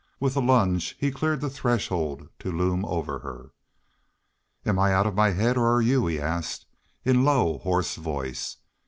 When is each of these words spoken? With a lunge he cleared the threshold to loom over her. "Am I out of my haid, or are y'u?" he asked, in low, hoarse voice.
With 0.19 0.35
a 0.35 0.39
lunge 0.39 0.95
he 0.97 1.11
cleared 1.11 1.41
the 1.41 1.49
threshold 1.51 2.27
to 2.39 2.51
loom 2.51 2.83
over 2.85 3.19
her. 3.19 3.51
"Am 4.65 4.79
I 4.79 4.91
out 4.93 5.05
of 5.05 5.13
my 5.13 5.31
haid, 5.31 5.57
or 5.57 5.75
are 5.75 5.79
y'u?" 5.79 6.07
he 6.07 6.19
asked, 6.19 6.65
in 7.05 7.23
low, 7.23 7.59
hoarse 7.59 7.97
voice. 7.97 8.57